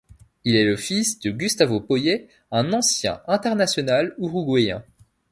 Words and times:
Il 0.45 0.55
est 0.55 0.65
le 0.65 0.77
fils 0.77 1.19
de 1.19 1.29
Gustavo 1.29 1.79
Poyet, 1.79 2.27
un 2.49 2.73
ancien 2.73 3.21
international 3.27 4.15
uruguayen. 4.17 4.83